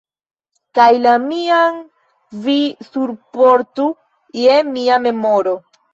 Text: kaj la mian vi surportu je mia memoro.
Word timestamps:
kaj 0.77 0.85
la 1.01 1.11
mian 1.25 1.77
vi 2.45 2.57
surportu 2.89 3.87
je 4.45 4.57
mia 4.75 4.99
memoro. 5.09 5.55